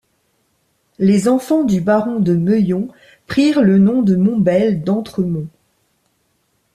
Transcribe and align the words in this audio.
Les 0.97 1.27
enfants 1.27 1.63
du 1.63 1.79
baron 1.79 2.19
de 2.19 2.33
Meuillon 2.33 2.87
prirent 3.27 3.61
le 3.61 3.77
nom 3.77 4.01
de 4.01 4.15
Montbel 4.15 4.81
d'Entremont. 4.83 5.45